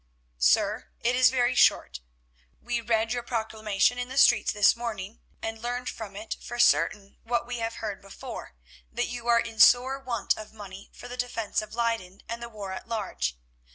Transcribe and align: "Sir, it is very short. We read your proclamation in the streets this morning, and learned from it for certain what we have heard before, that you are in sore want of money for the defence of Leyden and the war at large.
"Sir, 0.39 0.87
it 1.01 1.15
is 1.15 1.29
very 1.29 1.53
short. 1.53 1.99
We 2.59 2.81
read 2.81 3.13
your 3.13 3.21
proclamation 3.21 3.99
in 3.99 4.09
the 4.09 4.17
streets 4.17 4.51
this 4.51 4.75
morning, 4.75 5.19
and 5.43 5.61
learned 5.61 5.89
from 5.89 6.15
it 6.15 6.37
for 6.41 6.57
certain 6.57 7.19
what 7.23 7.45
we 7.45 7.59
have 7.59 7.75
heard 7.75 8.01
before, 8.01 8.55
that 8.91 9.05
you 9.05 9.27
are 9.27 9.39
in 9.39 9.59
sore 9.59 9.99
want 9.99 10.35
of 10.39 10.53
money 10.53 10.89
for 10.91 11.07
the 11.07 11.17
defence 11.17 11.61
of 11.61 11.75
Leyden 11.75 12.23
and 12.27 12.41
the 12.41 12.49
war 12.49 12.71
at 12.71 12.87
large. 12.87 13.37